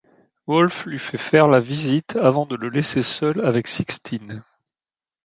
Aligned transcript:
Wolfe 0.47 0.87
lui 0.87 0.97
fait 0.97 1.19
faire 1.19 1.47
la 1.47 1.59
visite 1.59 2.15
avant 2.15 2.47
de 2.47 2.55
le 2.55 2.69
laisser 2.69 3.03
seul 3.03 3.39
avec 3.45 3.67
Sixtine. 3.67 4.43